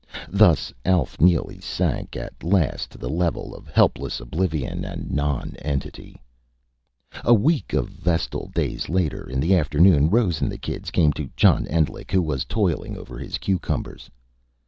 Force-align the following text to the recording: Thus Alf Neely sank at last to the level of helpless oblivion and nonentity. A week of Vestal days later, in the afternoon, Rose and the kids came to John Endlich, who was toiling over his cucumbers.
Thus 0.31 0.73
Alf 0.83 1.21
Neely 1.21 1.59
sank 1.61 2.15
at 2.17 2.43
last 2.43 2.89
to 2.89 2.97
the 2.97 3.07
level 3.07 3.53
of 3.53 3.67
helpless 3.67 4.19
oblivion 4.19 4.83
and 4.83 5.11
nonentity. 5.11 6.15
A 7.23 7.35
week 7.35 7.73
of 7.73 7.87
Vestal 7.89 8.47
days 8.47 8.89
later, 8.89 9.29
in 9.29 9.39
the 9.39 9.55
afternoon, 9.55 10.09
Rose 10.09 10.41
and 10.41 10.51
the 10.51 10.57
kids 10.57 10.89
came 10.89 11.13
to 11.13 11.29
John 11.37 11.67
Endlich, 11.67 12.09
who 12.09 12.23
was 12.23 12.45
toiling 12.45 12.97
over 12.97 13.19
his 13.19 13.37
cucumbers. 13.37 14.09